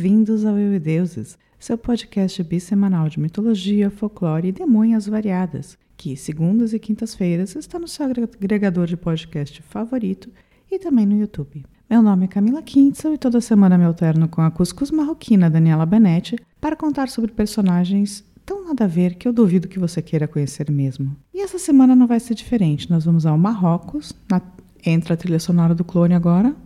Bem-vindos 0.00 0.46
ao 0.46 0.58
Eu 0.58 0.74
e 0.74 0.78
Deuses, 0.78 1.36
seu 1.58 1.76
podcast 1.76 2.42
bissemanal 2.42 3.06
de 3.10 3.20
mitologia, 3.20 3.90
folclore 3.90 4.48
e 4.48 4.52
demônias 4.52 5.06
variadas, 5.06 5.76
que 5.94 6.16
segundas 6.16 6.72
e 6.72 6.78
quintas-feiras 6.78 7.54
está 7.54 7.78
no 7.78 7.86
seu 7.86 8.06
agregador 8.06 8.86
de 8.86 8.96
podcast 8.96 9.60
favorito 9.60 10.30
e 10.72 10.78
também 10.78 11.04
no 11.04 11.20
YouTube. 11.20 11.66
Meu 11.90 12.00
nome 12.00 12.24
é 12.24 12.28
Camila 12.28 12.62
Kintzel 12.62 13.12
e 13.12 13.18
toda 13.18 13.42
semana 13.42 13.76
me 13.76 13.84
alterno 13.84 14.26
com 14.26 14.40
a 14.40 14.50
cuscuz 14.50 14.90
marroquina 14.90 15.50
Daniela 15.50 15.84
Benetti 15.84 16.36
para 16.58 16.76
contar 16.76 17.10
sobre 17.10 17.32
personagens 17.32 18.24
tão 18.46 18.68
nada 18.68 18.84
a 18.84 18.88
ver 18.88 19.16
que 19.16 19.28
eu 19.28 19.34
duvido 19.34 19.68
que 19.68 19.78
você 19.78 20.00
queira 20.00 20.26
conhecer 20.26 20.70
mesmo. 20.70 21.14
E 21.34 21.42
essa 21.42 21.58
semana 21.58 21.94
não 21.94 22.06
vai 22.06 22.20
ser 22.20 22.34
diferente. 22.34 22.88
Nós 22.88 23.04
vamos 23.04 23.26
ao 23.26 23.36
Marrocos, 23.36 24.14
na... 24.30 24.40
entra 24.82 25.12
a 25.12 25.16
trilha 25.18 25.38
sonora 25.38 25.74
do 25.74 25.84
clone 25.84 26.14
agora. 26.14 26.56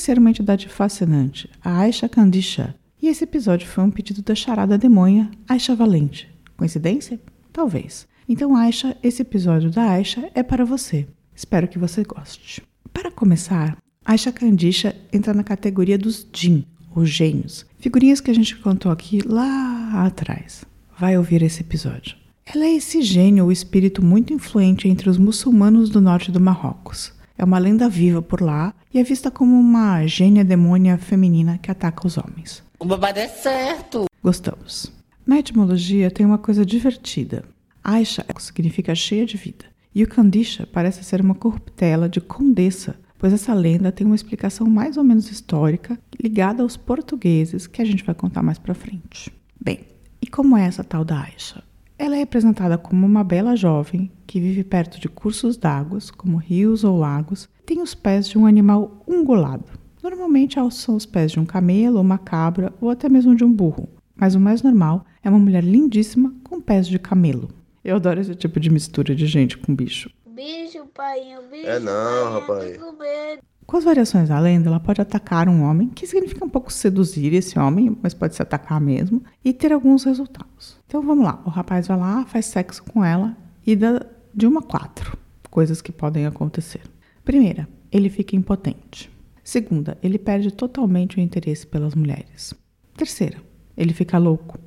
Conhecer 0.00 0.18
uma 0.18 0.30
entidade 0.30 0.66
fascinante, 0.66 1.50
a 1.62 1.80
Aisha 1.80 2.08
Kandisha. 2.08 2.74
E 3.02 3.08
esse 3.08 3.24
episódio 3.24 3.68
foi 3.68 3.84
um 3.84 3.90
pedido 3.90 4.22
da 4.22 4.34
charada 4.34 4.78
demonha 4.78 5.30
Aisha 5.46 5.76
Valente. 5.76 6.26
Coincidência? 6.56 7.20
Talvez. 7.52 8.08
Então, 8.26 8.56
Aisha, 8.56 8.96
esse 9.02 9.20
episódio 9.20 9.70
da 9.70 9.90
Aisha 9.90 10.30
é 10.34 10.42
para 10.42 10.64
você. 10.64 11.06
Espero 11.36 11.68
que 11.68 11.78
você 11.78 12.02
goste. 12.02 12.62
Para 12.94 13.10
começar, 13.10 13.76
Aisha 14.02 14.32
Kandisha 14.32 14.96
entra 15.12 15.34
na 15.34 15.44
categoria 15.44 15.98
dos 15.98 16.26
Jin, 16.32 16.64
ou 16.96 17.04
gênios. 17.04 17.66
Figurinhas 17.78 18.22
que 18.22 18.30
a 18.30 18.34
gente 18.34 18.56
contou 18.56 18.90
aqui 18.90 19.20
lá 19.20 20.06
atrás. 20.06 20.64
Vai 20.98 21.18
ouvir 21.18 21.42
esse 21.42 21.60
episódio. 21.60 22.16
Ela 22.46 22.64
é 22.64 22.74
esse 22.74 23.02
gênio 23.02 23.44
ou 23.44 23.52
espírito 23.52 24.02
muito 24.02 24.32
influente 24.32 24.88
entre 24.88 25.10
os 25.10 25.18
muçulmanos 25.18 25.90
do 25.90 26.00
norte 26.00 26.32
do 26.32 26.40
Marrocos. 26.40 27.12
É 27.40 27.44
uma 27.44 27.58
lenda 27.58 27.88
viva 27.88 28.20
por 28.20 28.42
lá 28.42 28.74
e 28.92 28.98
é 28.98 29.02
vista 29.02 29.30
como 29.30 29.58
uma 29.58 30.06
gênia 30.06 30.44
demônia 30.44 30.98
feminina 30.98 31.56
que 31.56 31.70
ataca 31.70 32.06
os 32.06 32.18
homens. 32.18 32.62
O 32.78 32.84
babado 32.84 33.18
é 33.18 33.28
certo. 33.28 34.04
Gostamos. 34.22 34.92
Na 35.24 35.38
etimologia 35.38 36.10
tem 36.10 36.26
uma 36.26 36.36
coisa 36.36 36.66
divertida. 36.66 37.42
Aisha 37.82 38.26
significa 38.38 38.94
cheia 38.94 39.24
de 39.24 39.38
vida. 39.38 39.64
E 39.94 40.04
o 40.04 40.06
Kandisha 40.06 40.68
parece 40.70 41.02
ser 41.02 41.22
uma 41.22 41.34
corruptela 41.34 42.10
de 42.10 42.20
condessa, 42.20 43.00
pois 43.18 43.32
essa 43.32 43.54
lenda 43.54 43.90
tem 43.90 44.06
uma 44.06 44.16
explicação 44.16 44.66
mais 44.66 44.98
ou 44.98 45.02
menos 45.02 45.30
histórica 45.30 45.98
ligada 46.22 46.62
aos 46.62 46.76
portugueses 46.76 47.66
que 47.66 47.80
a 47.80 47.86
gente 47.86 48.04
vai 48.04 48.14
contar 48.14 48.42
mais 48.42 48.58
pra 48.58 48.74
frente. 48.74 49.32
Bem, 49.58 49.86
e 50.20 50.26
como 50.26 50.58
é 50.58 50.66
essa 50.66 50.84
tal 50.84 51.06
da 51.06 51.22
Aisha? 51.22 51.64
Ela 52.02 52.16
é 52.16 52.20
representada 52.20 52.78
como 52.78 53.06
uma 53.06 53.22
bela 53.22 53.54
jovem 53.54 54.10
que 54.26 54.40
vive 54.40 54.64
perto 54.64 54.98
de 54.98 55.06
cursos 55.06 55.58
d'água, 55.58 55.98
como 56.16 56.38
rios 56.38 56.82
ou 56.82 56.98
lagos, 56.98 57.46
e 57.60 57.62
tem 57.62 57.82
os 57.82 57.94
pés 57.94 58.26
de 58.26 58.38
um 58.38 58.46
animal 58.46 59.04
ungulado. 59.06 59.66
Normalmente 60.02 60.56
são 60.70 60.96
os 60.96 61.04
pés 61.04 61.30
de 61.30 61.38
um 61.38 61.44
camelo, 61.44 62.00
uma 62.00 62.16
cabra 62.16 62.72
ou 62.80 62.88
até 62.88 63.06
mesmo 63.06 63.36
de 63.36 63.44
um 63.44 63.52
burro, 63.52 63.86
mas 64.16 64.34
o 64.34 64.40
mais 64.40 64.62
normal 64.62 65.04
é 65.22 65.28
uma 65.28 65.38
mulher 65.38 65.62
lindíssima 65.62 66.34
com 66.42 66.58
pés 66.58 66.88
de 66.88 66.98
camelo. 66.98 67.50
Eu 67.84 67.96
adoro 67.96 68.18
esse 68.18 68.34
tipo 68.34 68.58
de 68.58 68.70
mistura 68.70 69.14
de 69.14 69.26
gente 69.26 69.58
com 69.58 69.74
bicho. 69.74 70.08
Bicho, 70.24 70.86
pai, 70.94 71.20
bicho. 71.50 71.66
É 71.66 71.78
não, 71.78 72.46
pai, 72.46 72.76
eu 72.76 72.80
rapaz. 72.80 73.49
Com 73.70 73.76
as 73.76 73.84
variações 73.84 74.28
da 74.28 74.36
lenda, 74.40 74.68
ela 74.68 74.80
pode 74.80 75.00
atacar 75.00 75.48
um 75.48 75.62
homem, 75.62 75.90
que 75.90 76.04
significa 76.04 76.44
um 76.44 76.48
pouco 76.48 76.72
seduzir 76.72 77.32
esse 77.32 77.56
homem, 77.56 77.96
mas 78.02 78.12
pode 78.12 78.34
se 78.34 78.42
atacar 78.42 78.80
mesmo, 78.80 79.22
e 79.44 79.52
ter 79.52 79.72
alguns 79.72 80.02
resultados. 80.02 80.76
Então 80.88 81.00
vamos 81.00 81.24
lá, 81.24 81.40
o 81.46 81.50
rapaz 81.50 81.86
vai 81.86 81.96
lá, 81.96 82.26
faz 82.26 82.46
sexo 82.46 82.82
com 82.82 83.04
ela 83.04 83.36
e 83.64 83.76
dá 83.76 84.04
de 84.34 84.44
uma 84.44 84.58
a 84.58 84.64
quatro 84.64 85.16
coisas 85.48 85.80
que 85.80 85.92
podem 85.92 86.26
acontecer. 86.26 86.80
Primeira, 87.24 87.68
ele 87.92 88.10
fica 88.10 88.34
impotente. 88.34 89.08
Segunda, 89.44 89.96
ele 90.02 90.18
perde 90.18 90.50
totalmente 90.50 91.18
o 91.18 91.20
interesse 91.20 91.64
pelas 91.64 91.94
mulheres. 91.94 92.52
Terceira, 92.96 93.40
ele 93.76 93.92
fica 93.92 94.18
louco. 94.18 94.58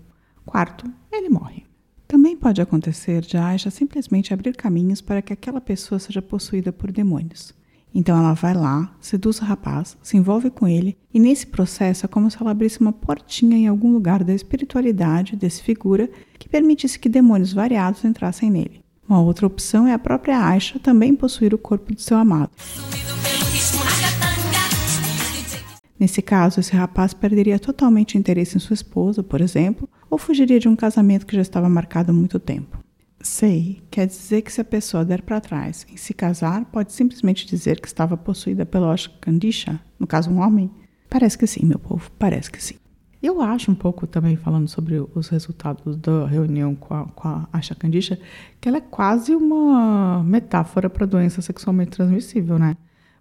Quarto, 0.46 0.90
ele 1.12 1.28
morre. 1.28 1.66
Também 2.08 2.38
pode 2.38 2.62
acontecer 2.62 3.20
de 3.20 3.36
Aisha 3.36 3.70
simplesmente 3.70 4.34
abrir 4.34 4.56
caminhos 4.56 5.02
para 5.02 5.22
que 5.22 5.34
aquela 5.34 5.60
pessoa 5.60 6.00
seja 6.00 6.22
possuída 6.22 6.72
por 6.72 6.90
demônios. 6.90 7.54
Então 7.96 8.18
ela 8.18 8.34
vai 8.34 8.54
lá, 8.54 8.92
seduz 9.00 9.40
o 9.40 9.46
rapaz, 9.46 9.96
se 10.02 10.18
envolve 10.18 10.50
com 10.50 10.68
ele, 10.68 10.98
e 11.14 11.20
nesse 11.20 11.46
processo 11.46 12.06
é 12.06 12.10
como 12.10 12.32
se 12.32 12.38
ela 12.42 12.52
abrisse 12.52 12.82
uma 12.82 12.92
portinha 12.92 13.56
em 13.56 13.68
algum 13.68 13.92
lugar 13.92 14.24
da 14.24 14.34
espiritualidade 14.34 15.36
desse 15.36 15.62
figura 15.62 16.10
que 16.40 16.50
permitisse 16.50 16.98
que 16.98 17.08
demônios 17.08 17.54
variados 17.54 18.04
entrassem 18.04 18.50
nele. 18.50 18.82
Uma 19.08 19.22
outra 19.22 19.46
opção 19.46 19.86
é 19.86 19.94
a 19.94 20.00
própria 20.00 20.44
Aisha 20.44 20.80
também 20.80 21.14
possuir 21.16 21.54
o 21.54 21.58
corpo 21.58 21.94
de 21.94 22.02
seu 22.02 22.18
amado. 22.18 22.52
Nesse 26.00 26.22
caso, 26.22 26.60
esse 26.60 26.76
rapaz 26.76 27.14
perderia 27.14 27.60
totalmente 27.60 28.16
o 28.16 28.20
interesse 28.20 28.58
em 28.58 28.60
sua 28.60 28.74
esposa, 28.74 29.22
por 29.22 29.40
exemplo, 29.40 29.88
ou 30.10 30.18
fugiria 30.18 30.60
de 30.60 30.68
um 30.68 30.76
casamento 30.76 31.26
que 31.26 31.36
já 31.36 31.42
estava 31.42 31.70
marcado 31.70 32.12
há 32.12 32.14
muito 32.14 32.40
tempo. 32.40 32.83
Sei 33.24 33.82
quer 33.90 34.06
dizer 34.06 34.42
que 34.42 34.52
se 34.52 34.60
a 34.60 34.66
pessoa 34.66 35.06
der 35.06 35.22
para 35.22 35.40
trás 35.40 35.88
em 35.90 35.96
se 35.96 36.14
casar, 36.14 36.66
pode 36.66 36.92
simplesmente 36.92 37.48
dizer 37.48 37.80
que 37.80 37.88
estava 37.88 38.18
possuída 38.18 38.66
pela 38.66 38.92
Oshkandisha, 38.92 39.80
no 39.98 40.06
caso 40.06 40.30
um 40.30 40.42
homem? 40.42 40.70
Parece 41.10 41.38
que 41.38 41.48
sim, 41.48 41.66
meu 41.66 41.80
povo, 41.80 42.12
parece 42.20 42.52
que 42.52 42.62
sim. 42.62 42.76
Eu 43.22 43.42
acho 43.42 43.72
um 43.72 43.76
pouco 43.76 44.06
também, 44.06 44.36
falando 44.36 44.68
sobre 44.68 45.02
os 45.16 45.30
resultados 45.30 45.96
da 45.96 46.28
reunião 46.28 46.76
com 46.76 46.94
a, 46.94 47.06
com 47.06 47.28
a 47.30 47.48
Asha 47.54 47.74
que 47.74 48.68
ela 48.68 48.78
é 48.78 48.82
quase 48.82 49.34
uma 49.34 50.22
metáfora 50.22 50.90
para 50.90 51.06
doença 51.06 51.42
sexualmente 51.42 51.92
transmissível, 51.92 52.60
né? 52.60 52.76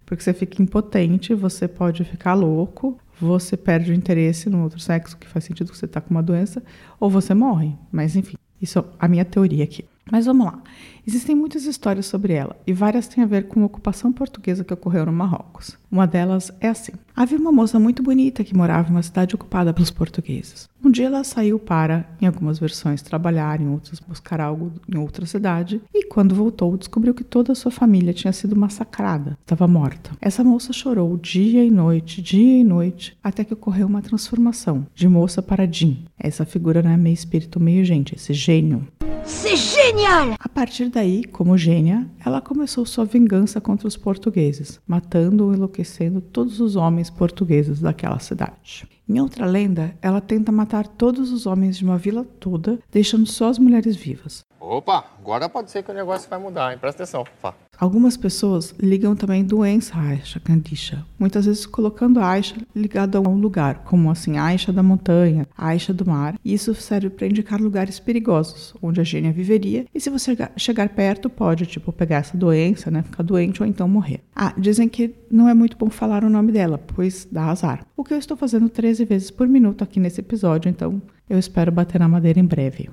Porque 0.05 0.21
você 0.21 0.33
fica 0.33 0.61
impotente, 0.61 1.33
você 1.33 1.65
pode 1.65 2.03
ficar 2.03 2.33
louco, 2.33 2.99
você 3.17 3.55
perde 3.55 3.91
o 3.91 3.95
interesse 3.95 4.49
no 4.49 4.63
outro 4.63 4.81
sexo, 4.81 5.17
que 5.17 5.25
faz 5.25 5.45
sentido 5.45 5.71
que 5.71 5.77
você 5.77 5.85
está 5.85 6.01
com 6.01 6.11
uma 6.11 6.21
doença, 6.21 6.61
ou 6.99 7.09
você 7.09 7.33
morre. 7.33 7.73
Mas 7.89 8.17
enfim, 8.17 8.35
isso 8.61 8.79
é 8.79 8.83
a 8.99 9.07
minha 9.07 9.23
teoria 9.23 9.63
aqui. 9.63 9.85
Mas 10.11 10.25
vamos 10.25 10.45
lá. 10.45 10.61
Existem 11.05 11.35
muitas 11.35 11.65
histórias 11.65 12.05
sobre 12.05 12.33
ela 12.33 12.55
e 12.65 12.73
várias 12.73 13.07
têm 13.07 13.23
a 13.23 13.27
ver 13.27 13.47
com 13.47 13.61
a 13.61 13.65
ocupação 13.65 14.11
portuguesa 14.11 14.63
que 14.63 14.73
ocorreu 14.73 15.05
no 15.05 15.11
Marrocos. 15.11 15.77
Uma 15.91 16.07
delas 16.07 16.51
é 16.59 16.69
assim: 16.69 16.93
havia 17.15 17.37
uma 17.37 17.51
moça 17.51 17.79
muito 17.79 18.01
bonita 18.01 18.43
que 18.43 18.55
morava 18.55 18.89
em 18.89 18.91
uma 18.91 19.03
cidade 19.03 19.35
ocupada 19.35 19.73
pelos 19.73 19.91
portugueses. 19.91 20.69
Um 20.83 20.91
dia 20.91 21.05
ela 21.05 21.23
saiu 21.23 21.57
para, 21.57 22.05
em 22.21 22.25
algumas 22.25 22.59
versões, 22.59 23.01
trabalhar, 23.01 23.61
em 23.61 23.69
outras 23.69 23.99
buscar 24.01 24.41
algo 24.41 24.73
em 24.87 24.97
outra 24.97 25.25
cidade 25.25 25.81
e 25.93 26.05
quando 26.07 26.35
voltou 26.35 26.75
descobriu 26.77 27.13
que 27.13 27.23
toda 27.23 27.53
a 27.53 27.55
sua 27.55 27.71
família 27.71 28.13
tinha 28.13 28.33
sido 28.33 28.55
massacrada, 28.55 29.37
estava 29.41 29.67
morta. 29.67 30.11
Essa 30.19 30.43
moça 30.43 30.73
chorou 30.73 31.17
dia 31.17 31.63
e 31.63 31.71
noite, 31.71 32.21
dia 32.21 32.59
e 32.59 32.63
noite, 32.63 33.17
até 33.23 33.43
que 33.43 33.53
ocorreu 33.53 33.87
uma 33.87 34.01
transformação 34.01 34.85
de 34.93 35.07
moça 35.07 35.41
para 35.41 35.69
Jin. 35.71 36.05
Essa 36.17 36.45
figura 36.45 36.79
é 36.79 36.97
meio 36.97 37.13
espírito, 37.13 37.59
meio 37.59 37.83
gente, 37.85 38.15
esse 38.15 38.33
gênio. 38.33 38.87
C'est 39.25 39.55
génial! 39.55 40.35
A 40.39 40.49
partir 40.49 40.89
daí, 40.89 41.23
como 41.23 41.57
gênia, 41.57 42.05
ela 42.25 42.41
começou 42.41 42.85
sua 42.85 43.05
vingança 43.05 43.61
contra 43.61 43.87
os 43.87 43.95
portugueses, 43.95 44.79
matando 44.85 45.45
ou 45.45 45.53
enlouquecendo 45.53 46.19
todos 46.19 46.59
os 46.59 46.75
homens 46.75 47.09
portugueses 47.09 47.79
daquela 47.79 48.19
cidade. 48.19 48.87
Em 49.07 49.19
outra 49.19 49.45
lenda, 49.45 49.95
ela 50.01 50.21
tenta 50.21 50.51
matar 50.51 50.87
todos 50.87 51.31
os 51.31 51.45
homens 51.45 51.77
de 51.77 51.83
uma 51.83 51.97
vila 51.97 52.25
toda, 52.39 52.79
deixando 52.91 53.25
só 53.25 53.49
as 53.49 53.59
mulheres 53.59 53.95
vivas. 53.95 54.43
Opa, 54.65 55.03
agora 55.19 55.49
pode 55.49 55.69
ser 55.69 55.83
que 55.83 55.91
o 55.91 55.93
negócio 55.93 56.29
vai 56.29 56.39
mudar, 56.39 56.71
hein? 56.71 56.77
Presta 56.79 57.03
atenção, 57.03 57.25
Fá. 57.41 57.53
Algumas 57.77 58.15
pessoas 58.15 58.73
ligam 58.79 59.13
também 59.13 59.43
doença 59.43 59.97
a 59.97 60.01
Aisha 60.01 60.39
Kandisha, 60.39 61.05
muitas 61.19 61.45
vezes 61.45 61.65
colocando 61.65 62.21
a 62.21 62.29
Aisha 62.29 62.55
ligada 62.73 63.17
a 63.17 63.21
um 63.21 63.35
lugar, 63.35 63.83
como 63.83 64.09
assim 64.09 64.37
Aisha 64.37 64.71
da 64.71 64.81
montanha, 64.81 65.45
Aisha 65.57 65.93
do 65.93 66.05
mar, 66.05 66.39
e 66.45 66.53
isso 66.53 66.73
serve 66.75 67.09
para 67.09 67.27
indicar 67.27 67.59
lugares 67.59 67.99
perigosos, 67.99 68.73
onde 68.81 69.01
a 69.01 69.03
gênia 69.03 69.33
viveria, 69.33 69.85
e 69.93 69.99
se 69.99 70.09
você 70.09 70.33
chegar 70.55 70.87
perto, 70.89 71.29
pode, 71.29 71.65
tipo, 71.65 71.91
pegar 71.91 72.17
essa 72.17 72.37
doença, 72.37 72.89
né, 72.89 73.03
ficar 73.03 73.23
doente 73.23 73.61
ou 73.61 73.67
então 73.67 73.85
morrer. 73.85 74.21
Ah, 74.33 74.53
dizem 74.57 74.87
que 74.87 75.13
não 75.29 75.49
é 75.49 75.53
muito 75.53 75.75
bom 75.75 75.89
falar 75.89 76.23
o 76.23 76.29
nome 76.29 76.53
dela, 76.53 76.77
pois 76.77 77.27
dá 77.29 77.47
azar. 77.47 77.85
O 77.97 78.03
que 78.03 78.13
eu 78.13 78.17
estou 78.17 78.37
fazendo 78.37 78.69
13 78.69 79.03
vezes 79.03 79.29
por 79.29 79.45
minuto 79.45 79.83
aqui 79.83 79.99
nesse 79.99 80.21
episódio, 80.21 80.69
então 80.69 81.01
eu 81.29 81.37
espero 81.37 81.69
bater 81.69 81.99
na 81.99 82.07
madeira 82.07 82.39
em 82.39 82.45
breve. 82.45 82.89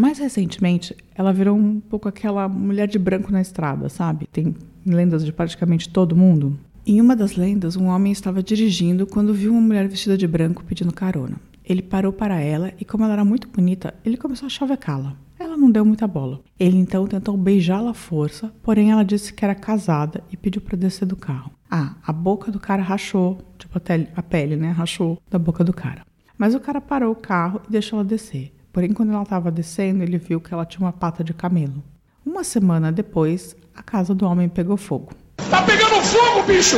Mais 0.00 0.18
recentemente, 0.18 0.96
ela 1.14 1.30
virou 1.30 1.54
um 1.54 1.78
pouco 1.78 2.08
aquela 2.08 2.48
mulher 2.48 2.88
de 2.88 2.98
branco 2.98 3.30
na 3.30 3.42
estrada, 3.42 3.90
sabe? 3.90 4.26
Tem 4.32 4.54
lendas 4.86 5.22
de 5.22 5.30
praticamente 5.30 5.90
todo 5.90 6.16
mundo. 6.16 6.58
Em 6.86 7.02
uma 7.02 7.14
das 7.14 7.36
lendas, 7.36 7.76
um 7.76 7.84
homem 7.84 8.10
estava 8.10 8.42
dirigindo 8.42 9.06
quando 9.06 9.34
viu 9.34 9.52
uma 9.52 9.60
mulher 9.60 9.86
vestida 9.86 10.16
de 10.16 10.26
branco 10.26 10.64
pedindo 10.64 10.90
carona. 10.90 11.36
Ele 11.62 11.82
parou 11.82 12.14
para 12.14 12.40
ela 12.40 12.72
e, 12.80 12.84
como 12.86 13.04
ela 13.04 13.12
era 13.12 13.26
muito 13.26 13.46
bonita, 13.46 13.92
ele 14.02 14.16
começou 14.16 14.46
a 14.46 14.48
chavecá-la. 14.48 15.18
Ela 15.38 15.54
não 15.54 15.70
deu 15.70 15.84
muita 15.84 16.08
bola. 16.08 16.40
Ele 16.58 16.78
então 16.78 17.06
tentou 17.06 17.36
beijá-la 17.36 17.90
à 17.90 17.94
força, 17.94 18.50
porém 18.62 18.90
ela 18.90 19.04
disse 19.04 19.34
que 19.34 19.44
era 19.44 19.54
casada 19.54 20.24
e 20.32 20.36
pediu 20.36 20.62
para 20.62 20.78
descer 20.78 21.04
do 21.04 21.14
carro. 21.14 21.50
Ah, 21.70 21.96
a 22.06 22.10
boca 22.10 22.50
do 22.50 22.58
cara 22.58 22.82
rachou, 22.82 23.36
tipo 23.58 23.76
a, 23.76 23.82
a 24.18 24.22
pele, 24.22 24.56
né? 24.56 24.70
Rachou 24.70 25.20
da 25.30 25.38
boca 25.38 25.62
do 25.62 25.74
cara. 25.74 26.06
Mas 26.38 26.54
o 26.54 26.60
cara 26.60 26.80
parou 26.80 27.12
o 27.12 27.16
carro 27.16 27.60
e 27.68 27.72
deixou 27.72 27.98
ela 27.98 28.08
descer. 28.08 28.54
Porém, 28.72 28.92
quando 28.92 29.12
ela 29.12 29.22
estava 29.22 29.50
descendo, 29.50 30.02
ele 30.02 30.18
viu 30.18 30.40
que 30.40 30.54
ela 30.54 30.64
tinha 30.64 30.86
uma 30.86 30.92
pata 30.92 31.24
de 31.24 31.34
camelo. 31.34 31.82
Uma 32.24 32.44
semana 32.44 32.92
depois, 32.92 33.56
a 33.74 33.82
casa 33.82 34.14
do 34.14 34.26
homem 34.26 34.48
pegou 34.48 34.76
fogo. 34.76 35.12
Tá 35.50 35.62
pegando 35.62 36.02
fogo, 36.02 36.46
bicho! 36.46 36.76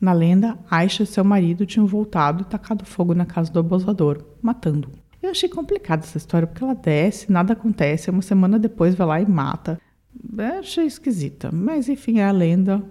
Na 0.00 0.12
lenda, 0.12 0.58
Aisha 0.70 1.02
e 1.02 1.06
seu 1.06 1.24
marido 1.24 1.66
tinham 1.66 1.86
voltado 1.86 2.42
e 2.42 2.44
tacado 2.44 2.84
fogo 2.84 3.14
na 3.14 3.26
casa 3.26 3.52
do 3.52 3.58
abusador, 3.58 4.22
matando-o. 4.40 4.92
Eu 5.22 5.30
achei 5.30 5.48
complicada 5.48 6.04
essa 6.04 6.18
história, 6.18 6.46
porque 6.46 6.62
ela 6.62 6.74
desce, 6.74 7.32
nada 7.32 7.54
acontece, 7.54 8.10
uma 8.10 8.22
semana 8.22 8.58
depois 8.58 8.94
vai 8.94 9.06
lá 9.06 9.20
e 9.20 9.26
mata. 9.26 9.80
Eu 10.36 10.58
achei 10.58 10.84
esquisita, 10.84 11.50
mas 11.52 11.88
enfim, 11.88 12.18
é 12.18 12.26
a 12.26 12.30
lenda, 12.30 12.82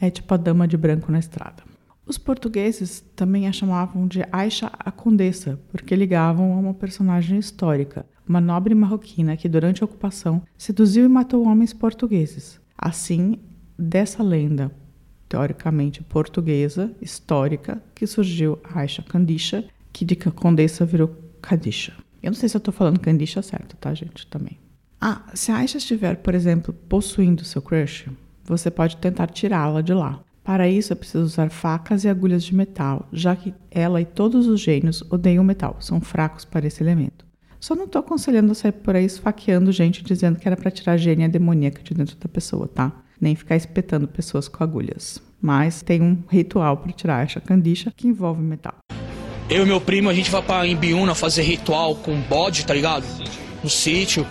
é 0.00 0.10
tipo 0.10 0.32
a 0.32 0.36
dama 0.36 0.66
de 0.68 0.76
branco 0.76 1.10
na 1.10 1.18
estrada. 1.18 1.62
Os 2.06 2.18
portugueses 2.18 3.04
também 3.14 3.46
a 3.46 3.52
chamavam 3.52 4.06
de 4.06 4.24
Aisha 4.32 4.70
a 4.78 4.90
Condessa, 4.90 5.60
porque 5.70 5.94
ligavam 5.94 6.52
a 6.52 6.56
uma 6.56 6.74
personagem 6.74 7.38
histórica, 7.38 8.04
uma 8.28 8.40
nobre 8.40 8.74
marroquina 8.74 9.36
que 9.36 9.48
durante 9.48 9.82
a 9.82 9.84
ocupação 9.84 10.42
seduziu 10.56 11.04
e 11.04 11.08
matou 11.08 11.46
homens 11.46 11.72
portugueses. 11.72 12.60
Assim, 12.76 13.38
dessa 13.78 14.22
lenda 14.22 14.72
teoricamente 15.30 16.02
portuguesa, 16.02 16.92
histórica, 17.00 17.80
que 17.94 18.04
surgiu 18.04 18.58
Aisha 18.64 19.00
Candisha, 19.00 19.64
que 19.92 20.04
de 20.04 20.16
Condessa 20.16 20.84
virou 20.84 21.16
Kadisha. 21.40 21.94
Eu 22.20 22.32
não 22.32 22.36
sei 22.36 22.48
se 22.48 22.56
eu 22.56 22.58
estou 22.58 22.74
falando 22.74 22.98
Candisha 22.98 23.40
certo, 23.40 23.76
tá, 23.76 23.94
gente? 23.94 24.26
Também. 24.26 24.58
Ah, 25.00 25.22
se 25.32 25.52
a 25.52 25.58
Aisha 25.58 25.78
estiver, 25.78 26.16
por 26.16 26.34
exemplo, 26.34 26.74
possuindo 26.74 27.44
seu 27.44 27.62
crush, 27.62 28.10
você 28.44 28.70
pode 28.70 28.96
tentar 28.96 29.28
tirá-la 29.28 29.80
de 29.80 29.94
lá. 29.94 30.20
Para 30.50 30.68
isso, 30.68 30.92
é 30.92 30.96
preciso 30.96 31.22
usar 31.22 31.48
facas 31.48 32.02
e 32.02 32.08
agulhas 32.08 32.42
de 32.42 32.52
metal, 32.52 33.08
já 33.12 33.36
que 33.36 33.54
ela 33.70 34.00
e 34.00 34.04
todos 34.04 34.48
os 34.48 34.60
gênios 34.60 35.00
odeiam 35.08 35.44
metal, 35.44 35.76
são 35.78 36.00
fracos 36.00 36.44
para 36.44 36.66
esse 36.66 36.82
elemento. 36.82 37.24
Só 37.60 37.76
não 37.76 37.84
estou 37.84 38.00
aconselhando 38.00 38.50
a 38.50 38.54
sair 38.56 38.72
por 38.72 38.96
aí 38.96 39.04
esfaqueando 39.04 39.70
gente 39.70 40.02
dizendo 40.02 40.40
que 40.40 40.48
era 40.48 40.56
para 40.56 40.72
tirar 40.72 40.94
a 40.94 40.96
gênia 40.96 41.28
demoníaca 41.28 41.80
de 41.84 41.94
dentro 41.94 42.16
da 42.16 42.28
pessoa, 42.28 42.66
tá? 42.66 42.90
Nem 43.20 43.36
ficar 43.36 43.54
espetando 43.54 44.08
pessoas 44.08 44.48
com 44.48 44.64
agulhas. 44.64 45.22
Mas 45.40 45.82
tem 45.82 46.02
um 46.02 46.20
ritual 46.28 46.78
para 46.78 46.90
tirar 46.90 47.24
essa 47.24 47.40
candicha 47.40 47.92
que 47.96 48.08
envolve 48.08 48.42
metal. 48.42 48.74
Eu 49.48 49.62
e 49.62 49.66
meu 49.66 49.80
primo, 49.80 50.08
a 50.08 50.14
gente 50.14 50.32
vai 50.32 50.42
pra 50.42 50.66
Imbiúna 50.66 51.14
fazer 51.14 51.42
ritual 51.42 51.94
com 51.94 52.20
bode, 52.22 52.66
tá 52.66 52.74
ligado? 52.74 53.04
No 53.62 53.70
sítio. 53.70 54.26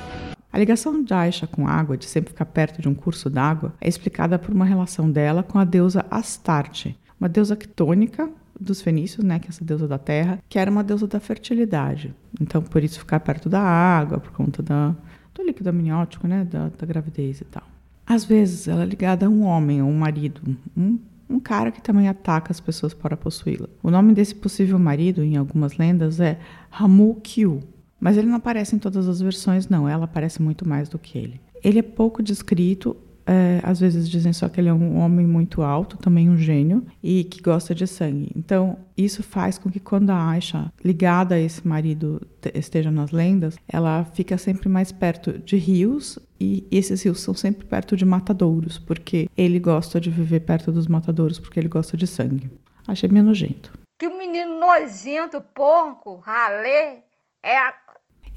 A 0.52 0.58
ligação 0.58 1.04
de 1.04 1.14
Aisha 1.14 1.46
com 1.46 1.68
água, 1.68 1.96
de 1.96 2.06
sempre 2.06 2.32
ficar 2.32 2.46
perto 2.46 2.82
de 2.82 2.90
um 2.90 2.96
curso 2.96 3.30
d'água, 3.30 3.74
é 3.80 3.88
explicada 3.88 4.40
por 4.40 4.54
uma 4.54 4.66
relação 4.66 5.10
dela 5.10 5.44
com 5.44 5.60
a 5.60 5.64
deusa 5.64 6.06
Astarte, 6.10 6.98
uma 7.20 7.30
deusa 7.30 7.56
quitônica 7.56 8.30
dos 8.60 8.82
fenícios, 8.82 9.24
né, 9.24 9.40
que 9.40 9.48
é 9.48 9.50
essa 9.50 9.64
deusa 9.64 9.88
da 9.88 9.98
terra, 9.98 10.40
que 10.50 10.58
era 10.58 10.70
uma 10.70 10.84
deusa 10.84 11.08
da 11.08 11.20
fertilidade. 11.20 12.14
Então, 12.42 12.62
por 12.62 12.84
isso 12.84 13.00
ficar 13.00 13.20
perto 13.20 13.48
da 13.48 13.62
água, 13.62 14.20
por 14.20 14.32
conta 14.32 14.64
da, 14.64 14.96
do 15.34 15.44
líquido 15.44 15.70
amniótico, 15.70 16.28
né, 16.28 16.44
da, 16.44 16.70
da 16.70 16.86
gravidez 16.86 17.42
e 17.42 17.46
tal. 17.46 17.64
Às 18.06 18.26
vezes, 18.26 18.68
ela 18.68 18.82
é 18.82 18.86
ligada 18.86 19.28
a 19.28 19.30
um 19.30 19.44
homem 19.44 19.84
ou 19.84 19.88
um 19.88 19.98
marido, 19.98 20.42
um, 20.76 20.98
um 21.30 21.40
cara 21.40 21.72
que 21.72 21.82
também 21.82 22.10
ataca 22.10 22.52
as 22.52 22.60
pessoas 22.60 22.94
para 22.94 23.16
possuí-la. 23.16 23.68
O 23.84 23.92
nome 23.92 24.14
desse 24.14 24.34
possível 24.34 24.80
marido, 24.80 25.24
em 25.24 25.38
algumas 25.38 25.78
lendas, 25.78 26.20
é 26.20 26.40
Ramu 26.72 27.22
Kyu, 27.22 27.62
mas 28.00 28.18
ele 28.18 28.28
não 28.28 28.38
aparece 28.38 28.76
em 28.76 28.80
todas 28.80 29.08
as 29.08 29.22
versões, 29.22 29.68
não. 29.68 29.88
Ela 29.88 30.06
aparece 30.06 30.42
muito 30.42 30.68
mais 30.68 30.88
do 30.90 30.98
que 30.98 31.18
ele. 31.18 31.42
Ele 31.64 31.80
é 31.80 31.84
pouco 31.84 32.24
descrito. 32.24 32.96
É, 33.32 33.60
às 33.62 33.80
vezes 33.80 34.10
dizem 34.10 34.34
só 34.34 34.50
que 34.50 34.60
ele 34.60 34.70
é 34.70 34.74
um 34.74 34.98
homem 34.98 35.28
muito 35.28 35.62
alto, 35.62 35.98
também 35.98 36.28
um 36.32 36.36
gênio, 36.36 36.84
e 37.04 37.24
que 37.24 37.40
gosta 37.40 37.76
de 37.76 37.86
sangue. 37.86 38.32
Então, 38.36 38.80
isso 38.98 39.22
faz 39.22 39.60
com 39.60 39.70
que 39.70 39.80
quando 39.80 40.10
a 40.10 40.30
Aisha, 40.30 40.74
ligada 40.84 41.36
a 41.36 41.40
esse 41.40 41.68
marido, 41.68 42.20
esteja 42.56 42.90
nas 42.90 43.12
lendas, 43.12 43.56
ela 43.68 44.04
fica 44.04 44.36
sempre 44.36 44.68
mais 44.68 44.92
perto 44.92 45.38
de 45.38 45.58
rios, 45.58 46.18
e 46.40 46.68
esses 46.72 47.04
rios 47.04 47.20
são 47.20 47.36
sempre 47.36 47.68
perto 47.68 47.96
de 47.96 48.04
matadouros, 48.04 48.80
porque 48.80 49.30
ele 49.38 49.60
gosta 49.60 50.02
de 50.02 50.10
viver 50.10 50.40
perto 50.40 50.72
dos 50.72 50.88
matadouros, 50.88 51.38
porque 51.38 51.60
ele 51.60 51.70
gosta 51.70 51.96
de 51.96 52.08
sangue. 52.08 52.50
Achei 52.88 53.08
meio 53.08 53.26
nojento. 53.26 53.72
Que 54.00 54.10
menino 54.10 54.60
nojento, 54.60 55.40
porco, 55.54 56.16
ralê. 56.16 57.04
É. 57.44 57.58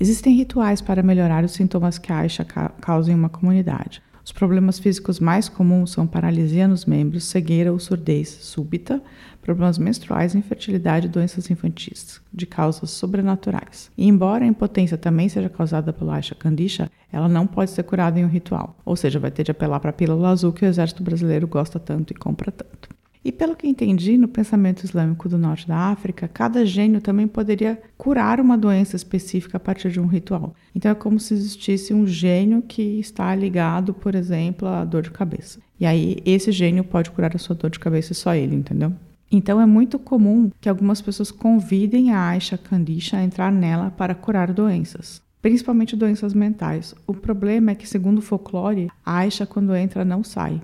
Existem 0.02 0.34
rituais 0.34 0.82
para 0.82 1.00
melhorar 1.00 1.44
os 1.44 1.52
sintomas 1.52 1.96
que 1.96 2.12
a 2.12 2.26
ca 2.44 2.70
causa 2.81 3.12
em 3.12 3.14
uma 3.14 3.28
comunidade. 3.28 4.02
Os 4.25 4.32
problemas 4.32 4.81
físicos 4.81 5.20
mais 5.20 5.49
comuns 5.49 5.93
são 5.93 6.08
paralisia 6.08 6.66
nos 6.66 6.84
membros, 6.84 7.22
cegueira 7.22 7.72
ou 7.72 7.78
surdez 7.78 8.28
súbita, 8.28 9.00
problemas 9.40 9.78
menstruais, 9.78 10.34
infertilidade 10.34 11.06
e 11.06 11.08
doenças 11.08 11.49
infantis, 11.52 12.20
de 12.34 12.46
causas 12.46 12.90
sobrenaturais. 12.90 13.93
E 13.96 14.08
embora 14.08 14.44
a 14.44 14.49
impotência 14.49 14.99
também 14.99 15.28
seja 15.28 15.49
causada 15.49 15.93
pela 15.93 16.16
Aisha 16.16 16.34
Candisha, 16.34 16.90
ela 17.12 17.28
não 17.28 17.46
pode 17.46 17.70
ser 17.70 17.84
curada 17.84 18.19
em 18.19 18.25
um 18.25 18.28
ritual, 18.28 18.76
ou 18.84 18.96
seja, 18.96 19.20
vai 19.20 19.31
ter 19.31 19.44
de 19.44 19.52
apelar 19.52 19.78
para 19.78 19.90
a 19.90 19.93
pílula 19.93 20.31
azul 20.31 20.52
que 20.52 20.64
o 20.64 20.69
exército 20.69 21.05
brasileiro 21.05 21.46
gosta 21.46 21.78
tanto 21.78 22.12
e 22.12 22.16
compra 22.16 22.50
tanto. 22.50 22.92
E 23.24 23.30
pelo 23.30 23.54
que 23.54 23.69
entendi, 23.69 24.16
no 24.16 24.26
pensamento 24.26 24.84
islâmico 24.84 25.28
do 25.28 25.38
norte 25.38 25.69
da 25.69 25.76
África, 25.76 26.26
cada 26.26 26.66
gênio 26.66 27.00
também 27.00 27.28
poderia 27.28 27.80
curar 27.96 28.40
uma 28.40 28.58
doença 28.58 28.96
específica 28.96 29.58
a 29.58 29.60
partir 29.60 29.92
de 29.92 30.00
um 30.00 30.06
ritual. 30.06 30.54
Então 30.74 30.90
é 30.90 30.94
como 30.94 31.20
se 31.20 31.32
existisse 31.32 31.94
um 31.94 32.04
gênio 32.04 32.62
que 32.62 32.98
está 32.98 33.32
ligado, 33.34 33.94
por 33.94 34.16
exemplo, 34.16 34.66
à 34.66 34.84
dor 34.84 35.02
de 35.02 35.12
cabeça. 35.12 35.60
E 35.78 35.86
aí 35.86 36.16
esse 36.24 36.50
gênio 36.50 36.82
pode 36.82 37.10
curar 37.10 37.34
a 37.34 37.38
sua 37.38 37.54
dor 37.54 37.70
de 37.70 37.78
cabeça 37.78 38.12
só 38.12 38.34
ele, 38.34 38.56
entendeu? 38.56 38.92
Então 39.30 39.60
é 39.60 39.66
muito 39.66 39.98
comum 39.98 40.50
que 40.60 40.69
algumas 40.69 41.00
pessoas 41.00 41.30
convidem 41.30 42.12
a 42.12 42.28
Aisha 42.28 42.58
Kandisha 42.58 43.16
a 43.16 43.24
entrar 43.24 43.52
nela 43.52 43.90
para 43.90 44.14
curar 44.14 44.52
doenças, 44.52 45.22
principalmente 45.40 45.96
doenças 45.96 46.34
mentais. 46.34 46.94
O 47.06 47.14
problema 47.14 47.70
é 47.70 47.74
que, 47.74 47.88
segundo 47.88 48.19
o 48.19 48.22
folclore, 48.22 48.90
a 49.06 49.19
Aisha 49.19 49.46
quando 49.46 49.74
entra 49.74 50.04
não 50.04 50.22
sai. 50.22 50.60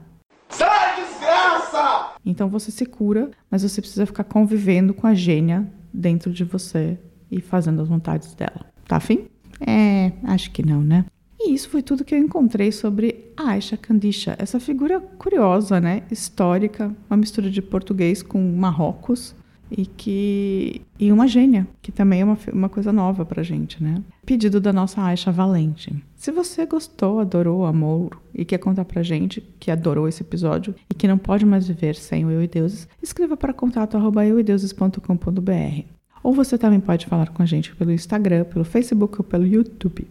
Então 2.29 2.47
você 2.49 2.71
se 2.71 2.85
cura, 2.85 3.31
mas 3.51 3.63
você 3.63 3.81
precisa 3.81 4.05
ficar 4.05 4.25
convivendo 4.25 4.93
com 4.93 5.07
a 5.07 5.15
gênia 5.15 5.67
dentro 5.91 6.31
de 6.31 6.45
você 6.45 6.99
e 7.31 7.41
fazendo 7.41 7.81
as 7.81 7.89
vontades 7.89 8.35
dela. 8.35 8.67
Tá 8.87 8.97
afim? 8.97 9.29
É, 9.67 10.13
acho 10.25 10.51
que 10.51 10.65
não, 10.65 10.83
né? 10.83 11.07
E 11.41 11.55
isso 11.55 11.71
foi 11.71 11.83
tudo 11.83 12.05
que 12.05 12.15
eu 12.15 12.19
encontrei 12.19 12.71
sobre 12.71 13.33
Aisha 13.35 13.79
Kandisha, 13.79 14.37
essa 14.39 14.61
figura 14.61 15.01
curiosa, 15.01 15.81
né? 15.81 16.03
Histórica, 16.11 16.95
uma 17.09 17.17
mistura 17.17 17.51
de 17.51 17.63
português 17.63 18.23
com 18.23 18.39
Marrocos 18.53 19.35
e 19.70 19.87
que 19.87 20.82
e 20.98 21.13
uma 21.13 21.29
gênia, 21.29 21.67
que 21.81 21.93
também 21.93 22.22
é 22.22 22.25
uma, 22.25 22.39
uma 22.53 22.69
coisa 22.69 22.93
nova 22.93 23.25
pra 23.25 23.43
gente, 23.43 23.82
né? 23.82 24.03
Pedido 24.27 24.60
da 24.60 24.72
nossa 24.72 25.03
Aisha 25.03 25.31
Valente. 25.31 25.94
Se 26.17 26.32
você 26.32 26.67
gostou, 26.67 27.20
adorou, 27.20 27.65
amou 27.65 28.10
e 28.34 28.44
quer 28.44 28.58
contar 28.58 28.84
pra 28.84 29.03
gente 29.03 29.41
que 29.60 29.70
adorou 29.70 30.08
esse 30.08 30.22
episódio 30.22 30.75
e 30.91 30.94
que 30.94 31.08
não 31.08 31.19
pode 31.19 31.46
mais 31.46 31.69
viver 31.69 31.94
sem 31.94 32.25
o 32.25 32.31
Eu 32.31 32.43
e 32.43 32.48
Deuses, 32.48 32.89
escreva 33.03 33.37
para 33.37 33.53
contato 33.53 33.96
arroba 33.96 34.27
euideuses.com.br. 34.27 35.84
Ou 36.22 36.32
você 36.32 36.58
também 36.58 36.81
pode 36.81 37.06
falar 37.06 37.29
com 37.29 37.43
a 37.43 37.46
gente 37.46 37.75
pelo 37.77 37.93
Instagram, 37.93 38.44
pelo 38.44 38.65
Facebook 38.65 39.19
ou 39.19 39.25
pelo 39.25 39.46
YouTube. 39.46 40.06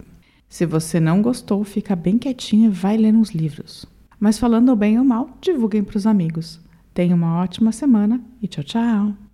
Se 0.48 0.64
você 0.64 0.98
não 0.98 1.20
gostou, 1.20 1.62
fica 1.62 1.94
bem 1.94 2.16
quietinho 2.16 2.70
e 2.70 2.74
vai 2.74 2.96
ler 2.96 3.14
uns 3.14 3.30
livros. 3.30 3.84
Mas 4.18 4.38
falando 4.38 4.74
bem 4.74 4.98
ou 4.98 5.04
mal, 5.04 5.30
divulguem 5.40 5.84
para 5.84 5.98
os 5.98 6.06
amigos. 6.06 6.58
Tenha 6.94 7.14
uma 7.14 7.40
ótima 7.40 7.70
semana 7.70 8.20
e 8.42 8.48
tchau, 8.48 8.64
tchau! 8.64 9.27